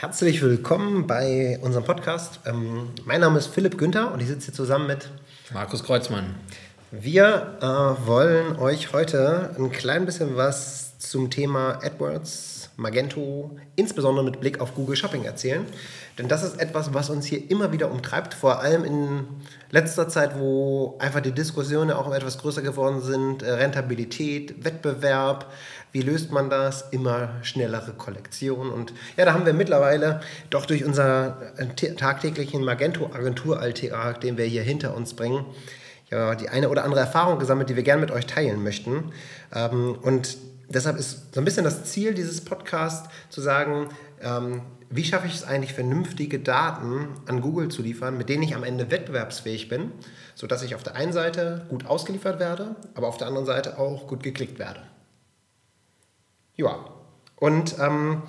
[0.00, 2.40] Herzlich willkommen bei unserem Podcast.
[2.46, 5.10] Ähm, mein Name ist Philipp Günther und ich sitze hier zusammen mit
[5.52, 6.36] Markus Kreuzmann.
[6.90, 14.40] Wir äh, wollen euch heute ein klein bisschen was zum Thema AdWords, Magento, insbesondere mit
[14.40, 15.66] Blick auf Google Shopping erzählen.
[16.18, 19.26] Denn das ist etwas, was uns hier immer wieder umtreibt, vor allem in
[19.70, 23.42] letzter Zeit, wo einfach die Diskussionen auch etwas größer geworden sind.
[23.42, 25.52] Äh, Rentabilität, Wettbewerb,
[25.92, 26.86] wie löst man das?
[26.90, 28.70] Immer schnellere Kollektion.
[28.70, 34.62] Und ja, da haben wir mittlerweile doch durch unser äh, tagtäglichen Magento-Agentur-Alltag, den wir hier
[34.62, 35.44] hinter uns bringen,
[36.10, 39.12] ja, die eine oder andere Erfahrung gesammelt, die wir gerne mit euch teilen möchten.
[39.54, 40.36] Ähm, und
[40.68, 43.88] deshalb ist so ein bisschen das Ziel dieses Podcasts zu sagen,
[44.20, 48.56] ähm, wie schaffe ich es eigentlich, vernünftige Daten an Google zu liefern, mit denen ich
[48.56, 49.92] am Ende wettbewerbsfähig bin,
[50.34, 54.08] sodass ich auf der einen Seite gut ausgeliefert werde, aber auf der anderen Seite auch
[54.08, 54.82] gut geklickt werde.
[56.56, 56.84] Ja,
[57.36, 58.22] und ähm,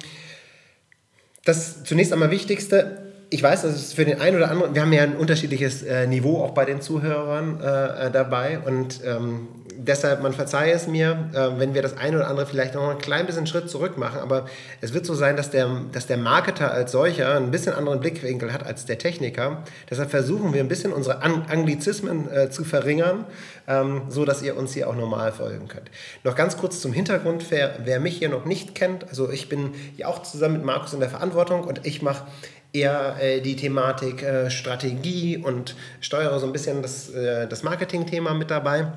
[1.43, 4.91] das zunächst einmal Wichtigste, ich weiß, das ist für den einen oder anderen, wir haben
[4.91, 9.47] ja ein unterschiedliches äh, Niveau auch bei den Zuhörern äh, äh dabei und ähm,
[9.77, 12.97] deshalb, man verzeihe es mir, äh, wenn wir das eine oder andere vielleicht noch ein
[12.97, 14.47] klein bisschen Schritt zurück machen, aber
[14.81, 18.51] es wird so sein, dass der, dass der Marketer als solcher ein bisschen anderen Blickwinkel
[18.51, 19.63] hat als der Techniker.
[19.89, 23.25] Deshalb versuchen wir ein bisschen unsere An Anglizismen äh, zu verringern,
[23.67, 25.89] ähm, so dass ihr uns hier auch normal folgen könnt.
[26.25, 29.71] Noch ganz kurz zum Hintergrund, wer, wer mich hier noch nicht kennt, also ich bin
[29.95, 32.25] ja auch zusammen mit Markus in der Verantwortung und ich mache
[32.73, 38.33] eher äh, die Thematik äh, Strategie und steuere so ein bisschen das, äh, das Marketing-Thema
[38.33, 38.93] mit dabei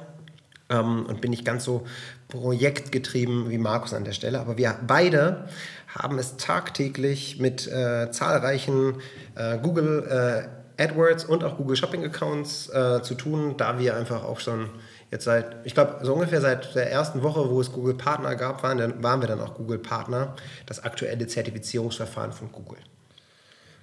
[0.71, 1.85] ähm, und bin nicht ganz so
[2.29, 4.41] projektgetrieben wie Markus an der Stelle.
[4.41, 5.49] Aber wir beide
[5.89, 9.01] haben es tagtäglich mit äh, zahlreichen
[9.35, 12.69] äh, Google äh, AdWords und auch Google Shopping Accounts
[13.03, 14.71] zu tun, da wir einfach auch schon
[15.13, 18.65] jetzt seit, ich glaube, so ungefähr seit der ersten Woche, wo es Google Partner gab,
[18.65, 20.35] waren, dann, waren wir dann auch Google Partner,
[20.67, 22.79] das aktuelle Zertifizierungsverfahren von Google.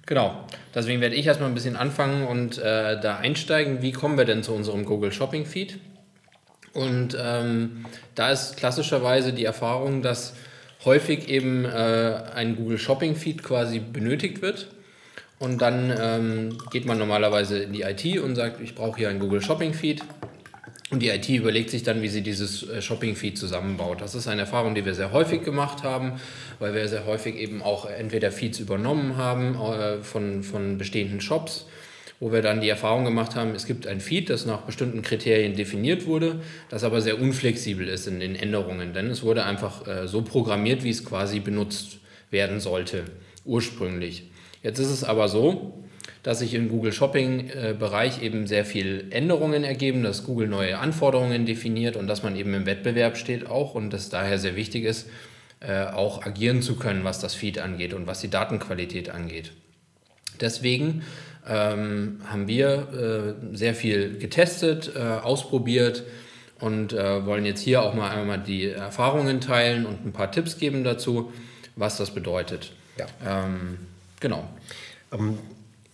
[0.06, 3.82] Genau, deswegen werde ich erstmal ein bisschen anfangen und äh, da einsteigen.
[3.82, 5.78] Wie kommen wir denn zu unserem Google Shopping Feed?
[6.72, 10.34] Und ähm, da ist klassischerweise die Erfahrung, dass
[10.84, 11.68] häufig eben äh,
[12.34, 14.68] ein Google Shopping Feed quasi benötigt wird.
[15.38, 19.18] Und dann ähm, geht man normalerweise in die IT und sagt, ich brauche hier ein
[19.18, 20.02] Google Shopping Feed.
[20.92, 24.02] Und die IT überlegt sich dann, wie sie dieses äh, Shopping-Feed zusammenbaut.
[24.02, 26.20] Das ist eine Erfahrung, die wir sehr häufig gemacht haben,
[26.58, 31.66] weil wir sehr häufig eben auch entweder Feeds übernommen haben äh, von, von bestehenden Shops,
[32.20, 35.56] wo wir dann die Erfahrung gemacht haben, es gibt ein Feed, das nach bestimmten Kriterien
[35.56, 40.06] definiert wurde, das aber sehr unflexibel ist in den Änderungen, denn es wurde einfach äh,
[40.06, 43.04] so programmiert, wie es quasi benutzt werden sollte,
[43.46, 44.30] ursprünglich.
[44.62, 45.84] Jetzt ist es aber so,
[46.22, 51.96] dass sich im Google Shopping-Bereich eben sehr viel Änderungen ergeben, dass Google neue Anforderungen definiert
[51.96, 55.08] und dass man eben im Wettbewerb steht auch und dass daher sehr wichtig ist,
[55.60, 59.52] äh, auch agieren zu können, was das Feed angeht und was die Datenqualität angeht.
[60.40, 61.02] Deswegen
[61.48, 66.04] ähm, haben wir äh, sehr viel getestet, äh, ausprobiert
[66.60, 70.58] und äh, wollen jetzt hier auch mal einmal die Erfahrungen teilen und ein paar Tipps
[70.58, 71.32] geben dazu,
[71.74, 72.72] was das bedeutet.
[72.96, 73.06] Ja.
[73.44, 73.78] Ähm,
[74.20, 74.48] genau.
[75.10, 75.38] Um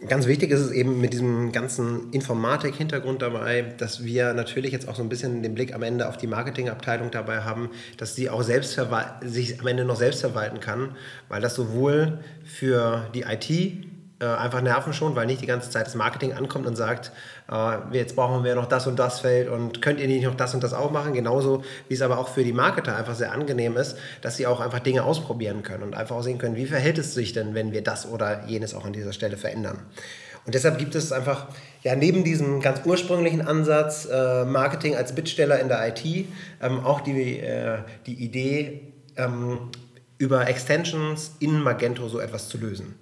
[0.06, 4.94] Ganz wichtig ist es eben mit diesem ganzen Informatik-Hintergrund dabei, dass wir natürlich jetzt auch
[4.94, 8.42] so ein bisschen den Blick am Ende auf die Marketingabteilung dabei haben, dass sie auch
[8.42, 8.80] selbst
[9.22, 10.94] sich am Ende noch selbst verwalten kann,
[11.28, 13.50] weil das sowohl für die IT
[14.20, 17.10] äh, einfach nerven schon, weil nicht die ganze Zeit das Marketing ankommt und sagt,
[17.92, 20.62] jetzt brauchen wir noch das und das Feld und könnt ihr nicht noch das und
[20.62, 21.14] das auch machen.
[21.14, 24.60] Genauso wie es aber auch für die Marketer einfach sehr angenehm ist, dass sie auch
[24.60, 27.72] einfach Dinge ausprobieren können und einfach auch sehen können, wie verhält es sich denn, wenn
[27.72, 29.78] wir das oder jenes auch an dieser Stelle verändern.
[30.44, 31.48] Und deshalb gibt es einfach,
[31.82, 36.04] ja, neben diesem ganz ursprünglichen Ansatz, äh, Marketing als Bittsteller in der IT,
[36.62, 38.80] ähm, auch die, äh, die Idee,
[39.16, 39.70] ähm,
[40.18, 42.94] über Extensions in Magento so etwas zu lösen.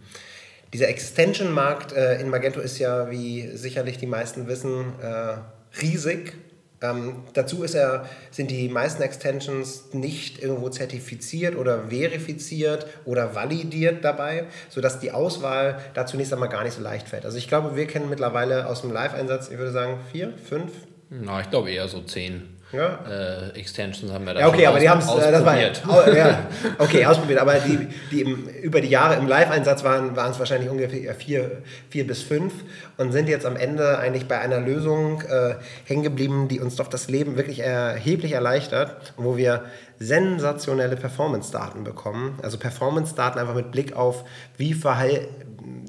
[0.73, 5.37] Dieser Extension-Markt äh, in Magento ist ja, wie sicherlich die meisten wissen, äh,
[5.81, 6.35] riesig.
[6.83, 14.45] Ähm, dazu er, sind die meisten Extensions nicht irgendwo zertifiziert oder verifiziert oder validiert dabei,
[14.69, 17.25] sodass die Auswahl da zunächst einmal gar nicht so leicht fällt.
[17.25, 20.71] Also ich glaube, wir kennen mittlerweile aus dem Live-Einsatz, ich würde sagen, vier, fünf?
[21.09, 22.99] Na, ich glaube eher so zehn ja.
[23.09, 25.87] äh, Extensions haben wir da ja, okay, aber die haben es äh, ausprobiert.
[25.87, 26.39] War, ja,
[26.79, 27.41] okay, ausprobiert.
[27.41, 31.63] Aber die, die im, über die Jahre im Live-Einsatz waren, waren es wahrscheinlich ungefähr vier,
[31.91, 32.53] vier bis fünf
[32.97, 35.55] und sind jetzt am Ende eigentlich bei einer Lösung äh,
[35.85, 39.65] hängen geblieben, die uns doch das Leben wirklich erheblich erleichtert, wo wir
[39.99, 42.39] sensationelle Performance-Daten bekommen.
[42.43, 44.25] Also Performance-Daten einfach mit Blick auf,
[44.57, 45.29] wie, verhal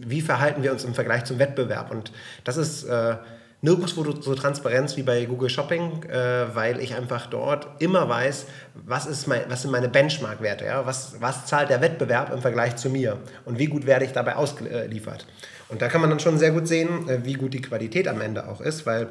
[0.05, 1.91] wie verhalten wir uns im Vergleich zum Wettbewerb.
[1.91, 2.11] Und
[2.43, 3.15] das ist äh,
[3.61, 8.45] nirgendwo so Transparenz wie bei Google Shopping, äh, weil ich einfach dort immer weiß,
[8.75, 10.85] was, ist mein, was sind meine Benchmark-Werte, ja?
[10.85, 14.35] was, was zahlt der Wettbewerb im Vergleich zu mir und wie gut werde ich dabei
[14.35, 15.25] ausgeliefert.
[15.69, 18.21] Und da kann man dann schon sehr gut sehen, äh, wie gut die Qualität am
[18.21, 19.07] Ende auch ist, weil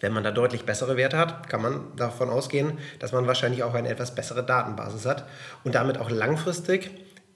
[0.00, 3.74] wenn man da deutlich bessere Werte hat, kann man davon ausgehen, dass man wahrscheinlich auch
[3.74, 5.26] eine etwas bessere Datenbasis hat
[5.64, 6.90] und damit auch langfristig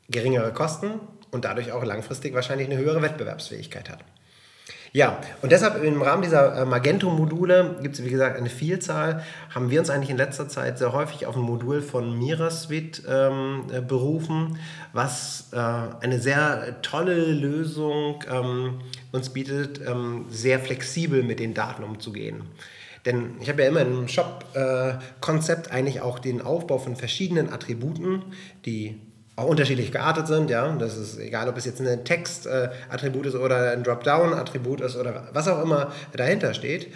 [0.09, 1.01] geringere Kosten
[1.31, 4.05] und dadurch auch langfristig wahrscheinlich eine höhere Wettbewerbsfähigkeit hat.
[4.93, 9.23] Ja, und deshalb im Rahmen dieser äh, Magento-Module gibt es, wie gesagt, eine Vielzahl.
[9.55, 13.65] Haben wir uns eigentlich in letzter Zeit sehr häufig auf ein Modul von Mirasuite ähm,
[13.73, 14.59] äh, berufen,
[14.93, 18.79] was äh, eine sehr tolle Lösung ähm,
[19.13, 22.43] uns bietet, ähm, sehr flexibel mit den Daten umzugehen.
[23.07, 28.25] Denn ich habe ja immer im Shop-Konzept äh, eigentlich auch den Aufbau von verschiedenen Attributen,
[28.65, 29.01] die
[29.37, 30.75] auch unterschiedlich geartet sind, ja.
[30.79, 35.47] Das ist egal, ob es jetzt ein Text-Attribut ist oder ein Dropdown-Attribut ist oder was
[35.47, 36.89] auch immer dahinter steht.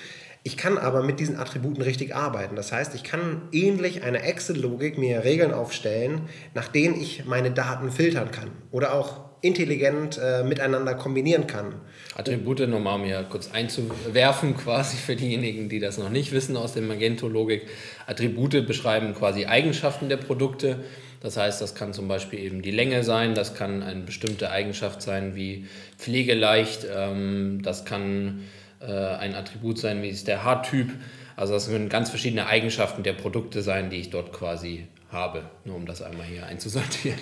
[0.42, 2.56] Ich kann aber mit diesen Attributen richtig arbeiten.
[2.56, 6.22] Das heißt, ich kann ähnlich einer Excel-Logik mir Regeln aufstellen,
[6.54, 11.74] nach denen ich meine Daten filtern kann oder auch intelligent äh, miteinander kombinieren kann.
[12.14, 16.72] Attribute nochmal, um hier kurz einzuwerfen, quasi für diejenigen, die das noch nicht wissen aus
[16.72, 17.66] der Magento-Logik.
[18.06, 20.84] Attribute beschreiben quasi Eigenschaften der Produkte
[21.20, 25.02] das heißt, das kann zum Beispiel eben die Länge sein, das kann eine bestimmte Eigenschaft
[25.02, 25.66] sein wie
[25.98, 28.44] pflegeleicht, ähm, das kann
[28.80, 30.90] äh, ein Attribut sein wie ist der Haartyp.
[31.36, 35.76] Also das können ganz verschiedene Eigenschaften der Produkte sein, die ich dort quasi habe, nur
[35.76, 37.18] um das einmal hier einzusortieren.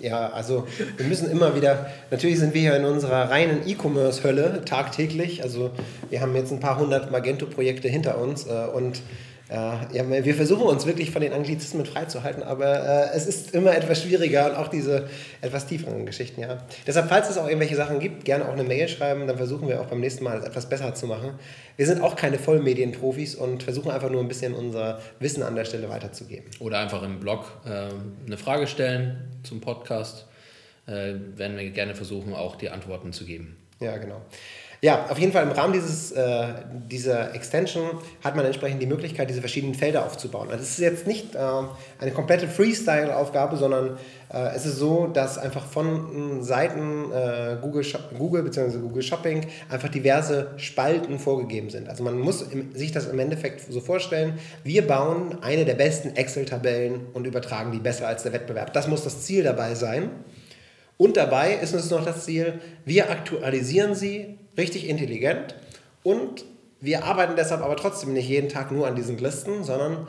[0.00, 0.66] Ja, also
[0.96, 5.42] wir müssen immer wieder, natürlich sind wir hier in unserer reinen E-Commerce-Hölle tagtäglich.
[5.42, 5.70] Also
[6.10, 9.00] wir haben jetzt ein paar hundert Magento-Projekte hinter uns äh, und
[9.52, 14.02] ja, wir versuchen uns wirklich von den Anglizismen freizuhalten, aber äh, es ist immer etwas
[14.02, 15.08] schwieriger und auch diese
[15.40, 16.58] etwas tieferen Geschichten, ja.
[16.86, 19.80] Deshalb, falls es auch irgendwelche Sachen gibt, gerne auch eine Mail schreiben, dann versuchen wir
[19.80, 21.34] auch beim nächsten Mal es etwas besser zu machen.
[21.76, 25.64] Wir sind auch keine Vollmedienprofis und versuchen einfach nur ein bisschen unser Wissen an der
[25.64, 26.46] Stelle weiterzugeben.
[26.58, 27.88] Oder einfach im Blog äh,
[28.26, 30.26] eine Frage stellen zum Podcast.
[30.86, 33.56] Äh, werden wir gerne versuchen, auch die Antworten zu geben.
[33.80, 34.22] Ja, genau.
[34.84, 36.46] Ja, auf jeden Fall im Rahmen dieses, äh,
[36.90, 40.48] dieser Extension hat man entsprechend die Möglichkeit, diese verschiedenen Felder aufzubauen.
[40.50, 41.38] Also es ist jetzt nicht äh,
[42.00, 43.96] eine komplette Freestyle-Aufgabe, sondern
[44.32, 47.86] äh, es ist so, dass einfach von Seiten äh, Google,
[48.18, 48.78] Google bzw.
[48.78, 51.88] Google Shopping einfach diverse Spalten vorgegeben sind.
[51.88, 56.16] Also man muss im, sich das im Endeffekt so vorstellen, wir bauen eine der besten
[56.16, 58.72] Excel-Tabellen und übertragen die besser als der Wettbewerb.
[58.72, 60.10] Das muss das Ziel dabei sein.
[60.96, 65.54] Und dabei ist es noch das Ziel, wir aktualisieren sie richtig intelligent
[66.02, 66.44] und
[66.80, 70.08] wir arbeiten deshalb aber trotzdem nicht jeden Tag nur an diesen Listen, sondern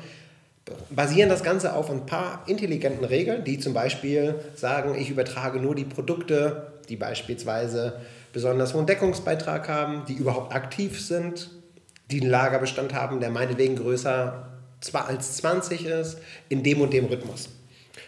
[0.90, 5.76] basieren das Ganze auf ein paar intelligenten Regeln, die zum Beispiel sagen, ich übertrage nur
[5.76, 8.02] die Produkte, die beispielsweise
[8.32, 11.52] besonders hohen Deckungsbeitrag haben, die überhaupt aktiv sind,
[12.10, 14.50] die einen Lagerbestand haben, der meinetwegen größer
[14.94, 16.18] als 20 ist,
[16.50, 17.50] in dem und dem Rhythmus.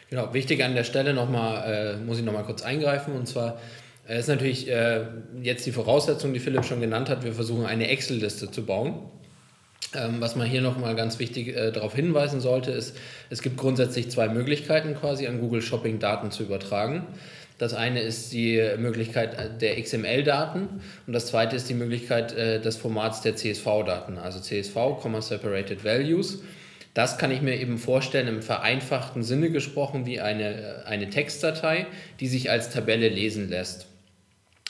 [0.10, 3.60] Genau, wichtig an der Stelle nochmal, äh, muss ich nochmal kurz eingreifen, und zwar
[4.08, 5.06] das ist natürlich äh,
[5.42, 7.24] jetzt die Voraussetzung, die Philipp schon genannt hat.
[7.24, 9.10] Wir versuchen eine Excel-Liste zu bauen.
[9.96, 12.98] Ähm, was man hier nochmal ganz wichtig äh, darauf hinweisen sollte, ist,
[13.30, 17.08] es gibt grundsätzlich zwei Möglichkeiten quasi an Google Shopping Daten zu übertragen.
[17.58, 20.68] Das eine ist die Möglichkeit der XML-Daten
[21.08, 24.76] und das zweite ist die Möglichkeit äh, des Formats der CSV-Daten, also CSV,
[25.22, 26.40] Separated Values.
[26.94, 31.88] Das kann ich mir eben vorstellen, im vereinfachten Sinne gesprochen, wie eine, äh, eine Textdatei,
[32.20, 33.88] die sich als Tabelle lesen lässt.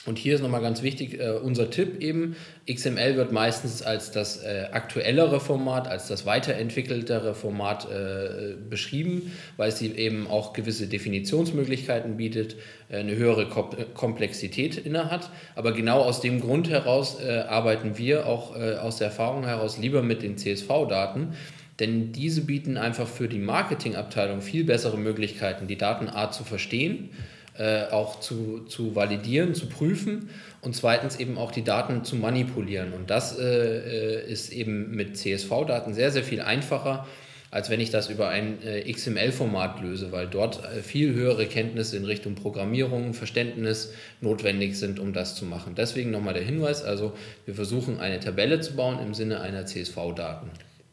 [0.06, 2.36] Und hier ist nochmal ganz wichtig, äh, unser Tipp eben,
[2.72, 9.68] XML wird meistens als das äh, aktuellere Format, als das weiterentwickeltere Format äh, beschrieben, weil
[9.68, 12.54] es eben auch gewisse Definitionsmöglichkeiten bietet,
[12.88, 15.28] äh, eine höhere Kom Komplexität innehat.
[15.56, 19.76] Aber genau aus dem Grund heraus äh, arbeiten wir auch äh, aus der Erfahrung heraus
[19.76, 21.34] lieber mit den CSV-Daten,
[21.80, 27.10] denn diese bieten einfach für die Marketingabteilung viel bessere Möglichkeiten, die Datenart zu verstehen
[27.58, 30.30] äh, auch zu, zu validieren, zu prüfen
[30.62, 32.92] und zweitens eben auch die Daten zu manipulieren.
[32.92, 37.06] Und das äh, äh ist eben mit CSV-Daten sehr, sehr viel einfacher,
[37.50, 41.96] als wenn ich das über ein äh, XML-Format löse, weil dort äh, viel höhere Kenntnisse
[41.96, 45.74] in Richtung Programmierung, Verständnis notwendig sind, um das zu machen.
[45.76, 47.12] Deswegen nochmal der Hinweis, also
[47.44, 50.50] wir versuchen eine Tabelle zu bauen im Sinne einer CSV-Daten.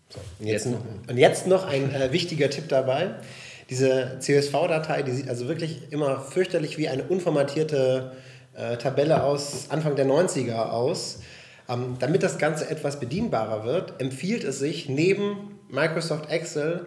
[0.10, 3.16] So, und, jetzt, und jetzt noch ein äh, wichtiger Tipp dabei.
[3.74, 8.12] Diese CSV-Datei, die sieht also wirklich immer fürchterlich wie eine unformatierte
[8.54, 11.22] äh, Tabelle aus Anfang der 90er aus.
[11.68, 16.86] Ähm, damit das Ganze etwas bedienbarer wird, empfiehlt es sich, neben Microsoft Excel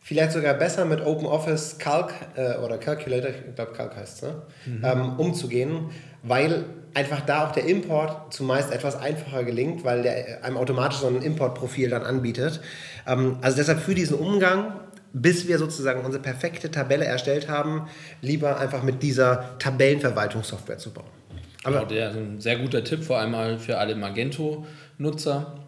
[0.00, 4.42] vielleicht sogar besser mit OpenOffice Calc äh, oder Calculator, ich glaube Calc heißt es, ne?
[4.64, 4.84] Mhm.
[4.84, 5.90] Ähm, umzugehen,
[6.22, 11.08] weil einfach da auch der Import zumeist etwas einfacher gelingt, weil der einem automatisch so
[11.08, 12.62] ein Importprofil dann anbietet.
[13.06, 14.80] Ähm, also deshalb für diesen Umgang,
[15.12, 17.88] bis wir sozusagen unsere perfekte Tabelle erstellt haben,
[18.20, 21.06] lieber einfach mit dieser Tabellenverwaltungssoftware zu bauen.
[21.64, 25.58] Aber genau, der ist ein sehr guter Tipp, vor allem für alle Magento-Nutzer.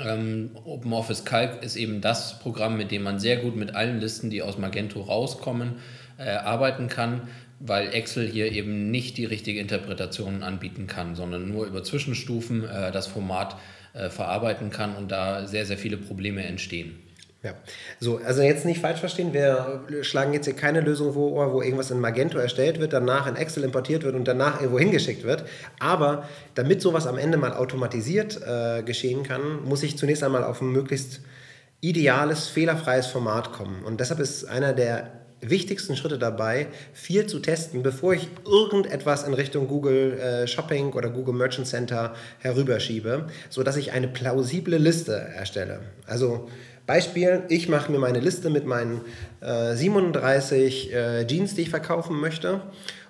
[0.00, 4.30] Ähm, OpenOffice Calc ist eben das Programm, mit dem man sehr gut mit allen Listen,
[4.30, 5.76] die aus Magento rauskommen,
[6.18, 7.22] äh, arbeiten kann,
[7.60, 12.92] weil Excel hier eben nicht die richtige Interpretation anbieten kann, sondern nur über Zwischenstufen äh,
[12.92, 13.56] das Format
[13.92, 16.96] äh, verarbeiten kann und da sehr, sehr viele Probleme entstehen.
[17.44, 17.54] Ja,
[18.00, 21.92] so, also jetzt nicht falsch verstehen, wir schlagen jetzt hier keine Lösung vor, wo irgendwas
[21.92, 25.44] in Magento erstellt wird, danach in Excel importiert wird und danach irgendwo hingeschickt wird.
[25.78, 30.60] Aber damit sowas am Ende mal automatisiert äh, geschehen kann, muss ich zunächst einmal auf
[30.60, 31.20] ein möglichst
[31.80, 33.84] ideales, fehlerfreies Format kommen.
[33.84, 39.34] Und deshalb ist einer der wichtigsten Schritte dabei, viel zu testen, bevor ich irgendetwas in
[39.34, 45.80] Richtung Google äh, Shopping oder Google Merchant Center herüberschiebe, sodass ich eine plausible Liste erstelle.
[46.06, 46.48] Also
[46.88, 49.02] Beispiel, ich mache mir meine Liste mit meinen
[49.42, 52.62] äh, 37 äh, Jeans, die ich verkaufen möchte.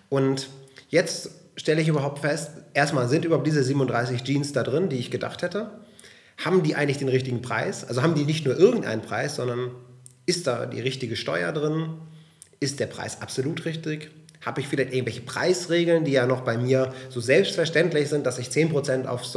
[0.08, 0.48] Und
[0.88, 5.12] jetzt stelle ich überhaupt fest, erstmal sind überhaupt diese 37 Jeans da drin, die ich
[5.12, 5.70] gedacht hätte.
[6.38, 7.84] Haben die eigentlich den richtigen Preis?
[7.84, 9.70] Also haben die nicht nur irgendeinen Preis, sondern
[10.26, 11.90] ist da die richtige Steuer drin?
[12.58, 14.10] Ist der Preis absolut richtig?
[14.44, 18.48] Habe ich vielleicht irgendwelche Preisregeln, die ja noch bei mir so selbstverständlich sind, dass ich
[18.48, 19.30] 10% aufs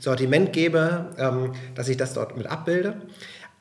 [0.00, 2.94] Sortiment gebe, ähm, dass ich das dort mit abbilde?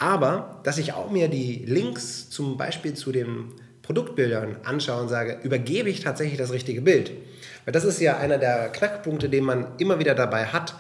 [0.04, 5.40] Aber dass ich auch mir die Links zum Beispiel zu den Produktbildern anschaue und sage,
[5.44, 7.14] übergebe ich tatsächlich das richtige Bild?
[7.64, 10.76] Weil das ist ja einer der Knackpunkte, den man immer wieder dabei hat,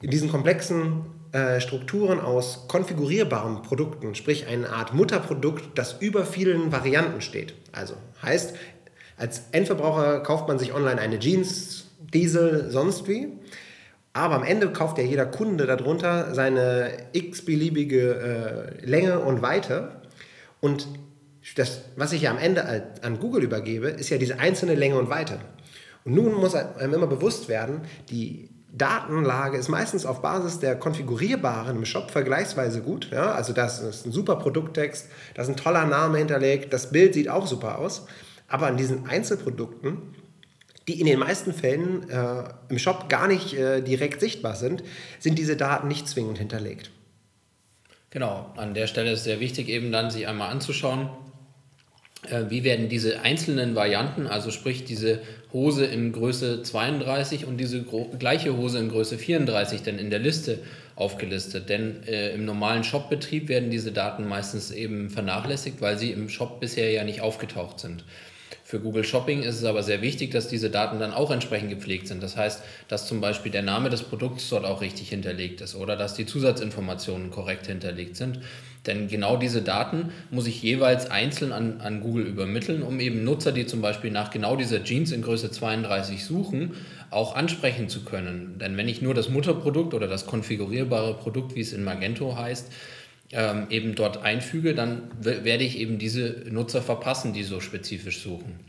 [0.00, 6.70] in diesen komplexen äh, Strukturen aus konfigurierbaren Produkten, sprich eine Art Mutterprodukt, das über vielen
[6.70, 7.54] Varianten steht.
[7.72, 8.54] Also heißt,
[9.16, 13.32] als Endverbraucher kauft man sich online eine Jeans, Diesel, sonst wie
[14.14, 18.14] aber am Ende kauft ja jeder Kunde darunter seine x-beliebige
[18.80, 20.00] äh, Länge und Weite.
[20.60, 20.88] Und
[21.56, 25.10] das, was ich ja am Ende an Google übergebe, ist ja diese einzelne Länge und
[25.10, 25.40] Weite.
[26.04, 31.76] Und nun muss einem immer bewusst werden, die Datenlage ist meistens auf Basis der konfigurierbaren
[31.76, 33.10] im Shop vergleichsweise gut.
[33.10, 33.32] Ja?
[33.32, 37.28] Also das ist ein super Produkttext, da ist ein toller Name hinterlegt, das Bild sieht
[37.28, 38.06] auch super aus.
[38.46, 40.14] Aber an diesen Einzelprodukten
[40.88, 44.82] die in den meisten Fällen äh, im Shop gar nicht äh, direkt sichtbar sind,
[45.18, 46.90] sind diese Daten nicht zwingend hinterlegt.
[48.10, 51.08] Genau, an der Stelle ist sehr wichtig, eben dann sich einmal anzuschauen,
[52.30, 55.20] äh, wie werden diese einzelnen Varianten, also sprich diese
[55.52, 57.84] Hose in Größe 32 und diese
[58.18, 60.58] gleiche Hose in Größe 34 denn in der Liste
[60.96, 61.68] aufgelistet.
[61.68, 66.60] Denn äh, im normalen Shopbetrieb werden diese Daten meistens eben vernachlässigt, weil sie im Shop
[66.60, 68.04] bisher ja nicht aufgetaucht sind.
[68.74, 72.08] Für Google Shopping ist es aber sehr wichtig, dass diese Daten dann auch entsprechend gepflegt
[72.08, 72.20] sind.
[72.24, 75.94] Das heißt, dass zum Beispiel der Name des Produkts dort auch richtig hinterlegt ist oder
[75.94, 78.40] dass die Zusatzinformationen korrekt hinterlegt sind.
[78.84, 83.52] Denn genau diese Daten muss ich jeweils einzeln an, an Google übermitteln, um eben Nutzer,
[83.52, 86.72] die zum Beispiel nach genau dieser Jeans in Größe 32 suchen,
[87.10, 88.58] auch ansprechen zu können.
[88.58, 92.72] Denn wenn ich nur das Mutterprodukt oder das konfigurierbare Produkt, wie es in Magento heißt,
[93.32, 98.60] ähm, eben dort einfüge, dann werde ich eben diese Nutzer verpassen, die so spezifisch suchen.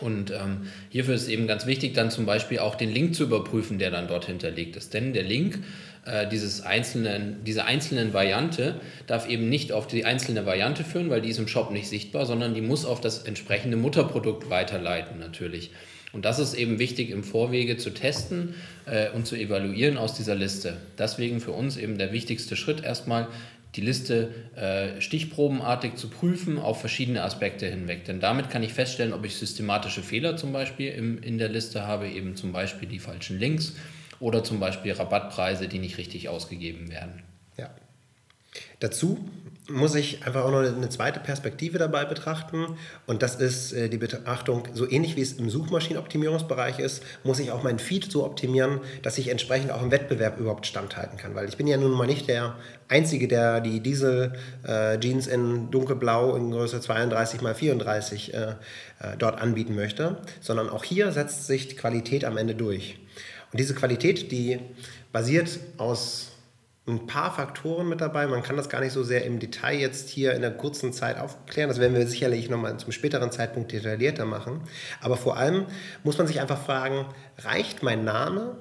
[0.00, 3.78] Und ähm, hierfür ist eben ganz wichtig, dann zum Beispiel auch den Link zu überprüfen,
[3.78, 4.94] der dann dort hinterlegt ist.
[4.94, 5.58] Denn der Link
[6.04, 11.20] äh, dieses einzelnen, dieser einzelnen Variante darf eben nicht auf die einzelne Variante führen, weil
[11.20, 15.72] die ist im Shop nicht sichtbar, sondern die muss auf das entsprechende Mutterprodukt weiterleiten natürlich.
[16.12, 18.54] Und das ist eben wichtig im Vorwege zu testen
[18.86, 20.78] äh, und zu evaluieren aus dieser Liste.
[20.96, 23.28] Deswegen für uns eben der wichtigste Schritt erstmal,
[23.74, 28.04] die Liste äh, stichprobenartig zu prüfen auf verschiedene Aspekte hinweg.
[28.06, 31.86] Denn damit kann ich feststellen, ob ich systematische Fehler zum Beispiel im, in der Liste
[31.86, 33.76] habe, eben zum Beispiel die falschen Links
[34.20, 37.22] oder zum Beispiel Rabattpreise, die nicht richtig ausgegeben werden.
[38.80, 39.28] Dazu
[39.70, 42.78] muss ich einfach auch noch eine zweite Perspektive dabei betrachten.
[43.06, 47.50] Und das ist äh, die Betrachtung, so ähnlich wie es im Suchmaschinenoptimierungsbereich ist, muss ich
[47.50, 51.34] auch meinen Feed so optimieren, dass ich entsprechend auch im Wettbewerb überhaupt standhalten kann.
[51.34, 52.56] Weil ich bin ja nun mal nicht der
[52.88, 58.54] Einzige, der die Diesel-Jeans äh, in dunkelblau in Größe 32 x 34 äh,
[59.18, 62.98] dort anbieten möchte, sondern auch hier setzt sich die Qualität am Ende durch.
[63.52, 64.60] Und diese Qualität, die
[65.12, 66.32] basiert aus
[66.88, 68.26] ein paar Faktoren mit dabei.
[68.26, 71.18] Man kann das gar nicht so sehr im Detail jetzt hier in der kurzen Zeit
[71.18, 71.68] aufklären.
[71.68, 74.62] Das werden wir sicherlich nochmal zum späteren Zeitpunkt detaillierter machen.
[75.00, 75.66] Aber vor allem
[76.04, 77.06] muss man sich einfach fragen,
[77.38, 78.56] reicht mein Name,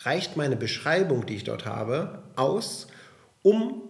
[0.00, 2.88] reicht meine Beschreibung, die ich dort habe, aus,
[3.42, 3.82] um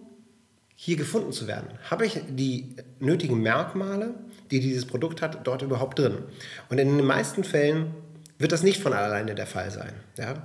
[0.75, 1.67] hier gefunden zu werden?
[1.89, 4.13] Habe ich die nötigen Merkmale,
[4.51, 6.19] die dieses Produkt hat, dort überhaupt drin?
[6.69, 7.93] Und in den meisten Fällen
[8.37, 9.93] wird das nicht von alleine der Fall sein.
[10.17, 10.35] Ja?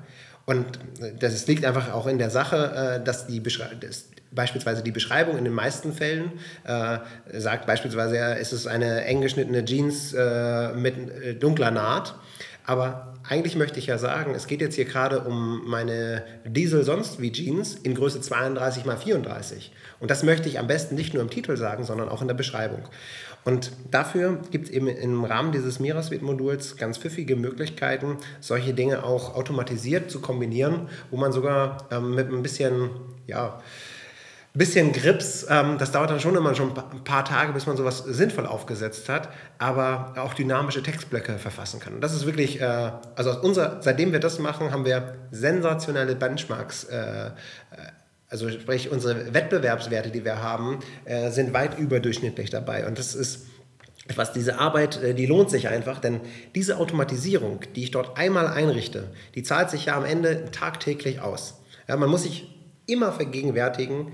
[0.46, 0.78] Und
[1.20, 5.44] das liegt einfach auch in der Sache, äh, dass die dass beispielsweise die Beschreibung in
[5.44, 6.32] den meisten Fällen
[6.64, 6.98] äh,
[7.32, 12.14] sagt beispielsweise, ja, ist es eine eng geschnittene Jeans äh, mit äh, dunkler Naht.
[12.66, 17.20] Aber eigentlich möchte ich ja sagen, es geht jetzt hier gerade um meine Diesel sonst
[17.20, 19.72] wie Jeans in Größe 32 x 34.
[20.00, 22.34] Und das möchte ich am besten nicht nur im Titel sagen, sondern auch in der
[22.34, 22.82] Beschreibung.
[23.44, 29.34] Und dafür gibt es eben im Rahmen dieses Mirasuite-Moduls ganz pfiffige Möglichkeiten, solche Dinge auch
[29.34, 32.90] automatisiert zu kombinieren, wo man sogar ähm, mit ein bisschen,
[33.26, 33.60] ja,
[34.54, 37.98] bisschen Grips, ähm, das dauert dann schon immer schon ein paar Tage, bis man sowas
[37.98, 41.94] sinnvoll aufgesetzt hat, aber auch dynamische Textblöcke verfassen kann.
[41.94, 46.14] Und das ist wirklich, äh, also aus unserer, seitdem wir das machen, haben wir sensationelle
[46.14, 46.84] Benchmarks.
[46.84, 47.30] Äh, äh
[48.34, 52.84] also sprich, unsere Wettbewerbswerte, die wir haben, äh, sind weit überdurchschnittlich dabei.
[52.84, 53.46] Und das ist
[54.08, 56.20] etwas, diese Arbeit, äh, die lohnt sich einfach, denn
[56.56, 61.60] diese Automatisierung, die ich dort einmal einrichte, die zahlt sich ja am Ende tagtäglich aus.
[61.86, 62.52] Ja, man muss sich
[62.86, 64.08] immer vergegenwärtigen,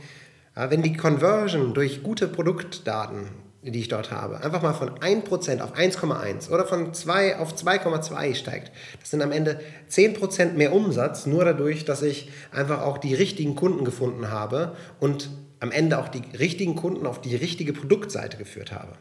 [0.54, 3.30] wenn die Conversion durch gute Produktdaten,
[3.62, 8.34] die ich dort habe, einfach mal von 1% auf 1,1 oder von 2 auf 2,2
[8.34, 13.14] steigt, das sind am Ende 10% mehr Umsatz, nur dadurch, dass ich einfach auch die
[13.14, 15.28] richtigen Kunden gefunden habe und
[15.60, 18.92] am Ende auch die richtigen Kunden auf die richtige Produktseite geführt habe.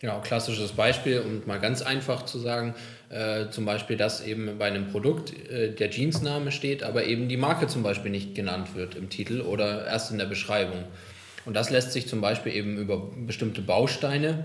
[0.00, 2.74] Genau, klassisches Beispiel, um mal ganz einfach zu sagen,
[3.08, 7.36] äh, zum Beispiel, dass eben bei einem Produkt äh, der Jeansname steht, aber eben die
[7.36, 10.84] Marke zum Beispiel nicht genannt wird im Titel oder erst in der Beschreibung.
[11.44, 14.44] Und das lässt sich zum Beispiel eben über bestimmte Bausteine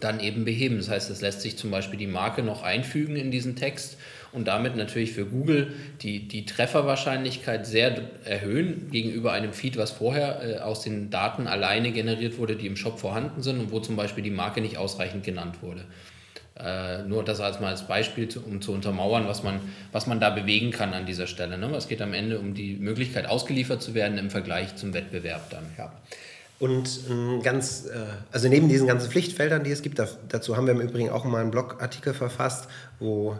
[0.00, 0.76] dann eben beheben.
[0.76, 3.96] Das heißt, es lässt sich zum Beispiel die Marke noch einfügen in diesen Text
[4.32, 10.42] und damit natürlich für Google die, die Trefferwahrscheinlichkeit sehr erhöhen gegenüber einem Feed, was vorher
[10.42, 13.96] äh, aus den Daten alleine generiert wurde, die im Shop vorhanden sind und wo zum
[13.96, 15.84] Beispiel die Marke nicht ausreichend genannt wurde.
[16.56, 20.20] Äh, nur das als mal als Beispiel, zu, um zu untermauern, was man, was man
[20.20, 21.58] da bewegen kann an dieser Stelle.
[21.58, 21.66] Ne?
[21.74, 25.64] Es geht am Ende um die Möglichkeit, ausgeliefert zu werden im Vergleich zum Wettbewerb dann.
[25.76, 25.92] Ja.
[26.60, 27.00] Und
[27.42, 27.98] ganz, äh,
[28.30, 31.40] also neben diesen ganzen Pflichtfeldern, die es gibt, dazu haben wir im Übrigen auch mal
[31.40, 32.68] einen Blogartikel verfasst,
[33.00, 33.36] wo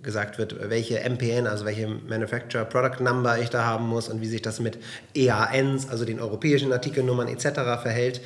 [0.00, 4.26] gesagt wird, welche MPN, also welche Manufacturer Product Number ich da haben muss und wie
[4.26, 4.78] sich das mit
[5.14, 7.82] EANs, also den europäischen Artikelnummern etc.
[7.82, 8.20] verhält,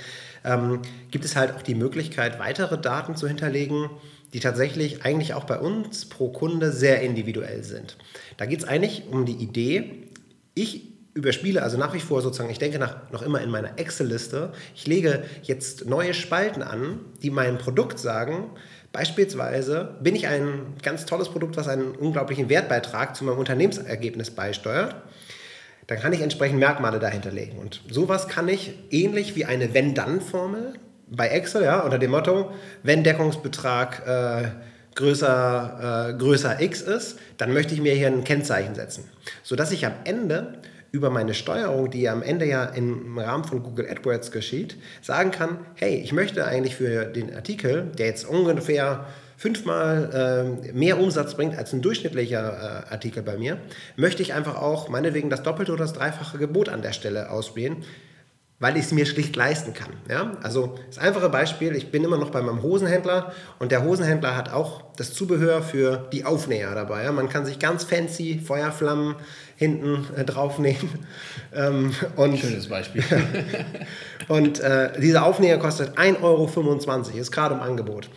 [0.45, 3.91] ähm, gibt es halt auch die Möglichkeit, weitere Daten zu hinterlegen,
[4.33, 7.97] die tatsächlich eigentlich auch bei uns pro Kunde sehr individuell sind.
[8.37, 10.09] Da geht es eigentlich um die Idee,
[10.55, 14.53] ich überspiele also nach wie vor sozusagen, ich denke nach, noch immer in meiner Excel-Liste,
[14.75, 18.51] ich lege jetzt neue Spalten an, die mein Produkt sagen,
[18.97, 24.97] Beispielsweise bin ich ein ganz tolles Produkt, was einen unglaublichen Wertbeitrag zu meinem Unternehmensergebnis beisteuert.
[25.87, 27.59] Dann kann ich entsprechend Merkmale dahinter legen.
[27.59, 30.79] Und sowas kann ich ähnlich wie eine Wenn-Dann-Formel
[31.09, 34.49] bei Excel, ja, unter dem Motto, wenn Deckungsbetrag äh,
[34.95, 39.05] größer, äh, größer x ist, dann möchte ich mir hier ein Kennzeichen setzen,
[39.43, 40.55] sodass ich am Ende
[40.91, 45.59] über meine Steuerung, die am Ende ja im Rahmen von Google AdWords geschieht, sagen kann,
[45.75, 51.59] hey, ich möchte eigentlich für den Artikel, der jetzt ungefähr fünfmal äh, mehr Umsatz bringt
[51.59, 53.59] als ein durchschnittlicher äh, Artikel bei mir,
[53.97, 57.85] möchte ich einfach auch meinetwegen das doppelte oder das dreifache Gebot an der Stelle auswählen,
[58.59, 59.91] weil ich es mir schlicht leisten kann.
[60.09, 60.33] Ja?
[60.43, 64.51] Also das einfache Beispiel, ich bin immer noch bei meinem Hosenhändler und der Hosenhändler hat
[64.51, 67.05] auch das Zubehör für die Aufnäher dabei.
[67.05, 67.13] Ja?
[67.13, 69.17] Man kann sich ganz fancy Feuerflammen
[69.57, 70.89] hinten äh, draufnehmen.
[71.55, 73.03] Ähm, und, Schönes Beispiel.
[74.29, 78.11] und äh, dieser Aufnäher kostet 1,25 Euro, ist gerade im Angebot.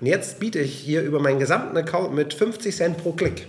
[0.00, 3.48] Und jetzt biete ich hier über meinen gesamten Account mit 50 Cent pro Klick.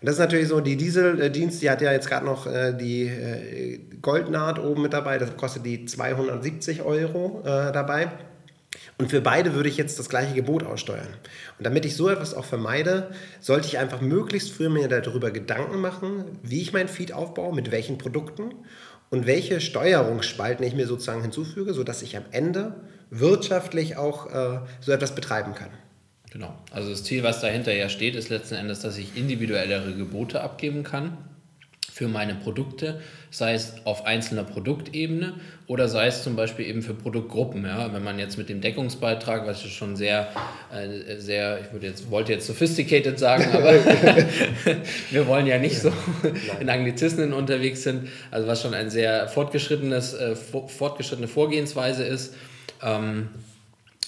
[0.00, 3.02] Und das ist natürlich so, die Dieseldienst, die hat ja jetzt gerade noch äh, die
[3.02, 8.10] äh, Goldnaht oben mit dabei, das kostet die 270 Euro äh, dabei.
[8.96, 11.08] Und für beide würde ich jetzt das gleiche Gebot aussteuern.
[11.58, 13.10] Und damit ich so etwas auch vermeide,
[13.40, 17.70] sollte ich einfach möglichst früh mir darüber Gedanken machen, wie ich mein Feed aufbaue, mit
[17.70, 18.54] welchen Produkten
[19.10, 22.76] und welche Steuerungsspalten ich mir sozusagen hinzufüge, sodass ich am Ende
[23.10, 25.70] wirtschaftlich auch äh, so etwas betreiben kann.
[26.30, 26.54] Genau.
[26.70, 30.84] Also das Ziel, was dahinter ja steht, ist letzten Endes, dass ich individuellere Gebote abgeben
[30.84, 31.18] kann
[31.92, 35.34] für meine Produkte, sei es auf einzelner Produktebene
[35.66, 37.64] oder sei es zum Beispiel eben für Produktgruppen.
[37.64, 37.92] Ja?
[37.92, 40.28] Wenn man jetzt mit dem Deckungsbeitrag, was schon sehr,
[40.72, 43.74] äh, sehr, ich würde jetzt, wollte jetzt sophisticated sagen, aber
[45.10, 45.92] wir wollen ja nicht so
[46.60, 52.34] in Anglizismen unterwegs sind, also was schon ein sehr fortgeschrittenes, äh, fortgeschrittene Vorgehensweise ist.
[52.82, 53.49] Ähm, Äh,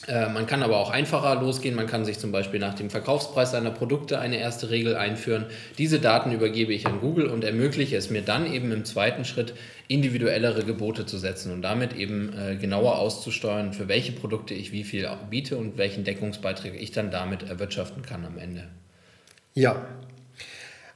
[0.08, 1.76] man kann aber auch einfacher losgehen.
[1.76, 5.46] Man kann sich zum Beispiel nach dem Verkaufspreis seiner Produkte eine erste Regel einführen.
[5.78, 9.54] Diese Daten übergebe ich an Google und ermögliche es mir dann eben im zweiten Schritt
[9.86, 14.82] individuellere Gebote zu setzen und damit eben äh, genauer auszusteuern, für welche Produkte ich wie
[14.82, 18.64] viel biete und welchen Deckungsbeitrag ich dann damit erwirtschaften kann am Ende.
[19.54, 19.86] Ja,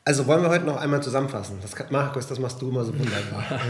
[0.06, 1.58] also wollen wir heute noch einmal zusammenfassen.
[1.60, 3.44] Das kann, Markus, das machst du immer so wunderbar.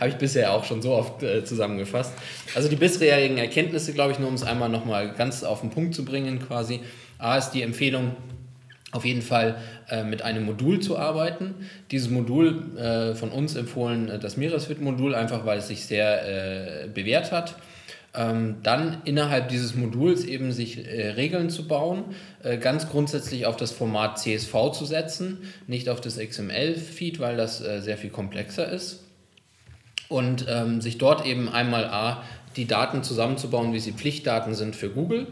[0.00, 2.12] Habe ich bisher auch schon so oft äh, zusammengefasst.
[2.54, 5.94] Also die bisherigen Erkenntnisse, glaube ich, nur um es einmal nochmal ganz auf den Punkt
[5.94, 6.80] zu bringen quasi.
[7.16, 8.16] A ist die Empfehlung,
[8.92, 9.56] auf jeden Fall
[9.88, 11.54] äh, mit einem Modul zu arbeiten.
[11.90, 16.88] Dieses Modul äh, von uns empfohlen, äh, das Meeresfit-Modul, einfach weil es sich sehr äh,
[16.88, 17.56] bewährt hat
[18.18, 22.04] ähm, dann innerhalb dieses Moduls eben sich äh, Regeln zu bauen,
[22.42, 27.60] äh, ganz grundsätzlich auf das Format CSV zu setzen, nicht auf das XML-Feed, weil das
[27.60, 29.04] äh, sehr viel komplexer ist.
[30.08, 32.24] Und ähm, sich dort eben einmal A,
[32.56, 35.28] die Daten zusammenzubauen, wie sie Pflichtdaten sind für Google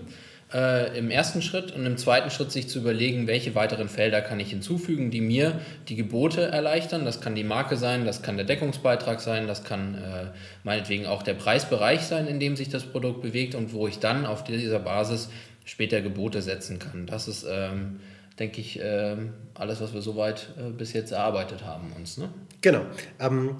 [0.57, 4.41] äh, im ersten Schritt und im zweiten Schritt sich zu überlegen, welche weiteren Felder kann
[4.41, 7.05] ich hinzufügen, die mir die Gebote erleichtern.
[7.05, 10.27] Das kann die Marke sein, das kann der Deckungsbeitrag sein, das kann äh,
[10.65, 14.25] meinetwegen auch der Preisbereich sein, in dem sich das Produkt bewegt und wo ich dann
[14.25, 15.29] auf dieser Basis
[15.67, 17.07] später Gebote setzen kann.
[17.07, 18.01] Das ist, ähm,
[18.39, 19.17] denke ich, äh,
[19.53, 22.17] alles, was wir soweit äh, bis jetzt erarbeitet haben uns.
[22.17, 22.31] Ne?
[22.63, 22.87] Genau.
[23.21, 23.57] Ähm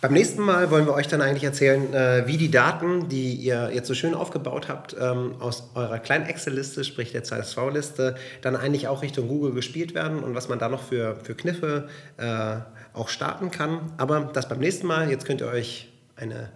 [0.00, 3.70] beim nächsten Mal wollen wir euch dann eigentlich erzählen, äh, wie die Daten, die ihr
[3.72, 8.86] jetzt so schön aufgebaut habt, ähm, aus eurer kleinen Excel-Liste, sprich der CSV-Liste, dann eigentlich
[8.86, 12.56] auch Richtung Google gespielt werden und was man da noch für, für Kniffe äh,
[12.92, 13.92] auch starten kann.
[13.96, 15.10] Aber das beim nächsten Mal.
[15.10, 16.50] Jetzt könnt ihr euch eine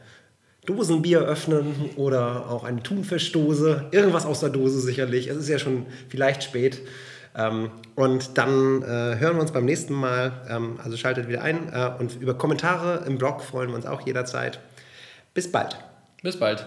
[0.64, 3.87] Dosenbier öffnen oder auch eine Thunfischdose.
[3.90, 5.26] Irgendwas aus der Dose sicherlich.
[5.26, 6.81] Es ist ja schon vielleicht spät.
[7.35, 10.33] Ähm, und dann äh, hören wir uns beim nächsten Mal.
[10.49, 11.73] Ähm, also schaltet wieder ein.
[11.73, 14.61] Äh, und über Kommentare im Blog freuen wir uns auch jederzeit.
[15.35, 15.79] Bis bald.
[16.23, 16.66] Bis bald.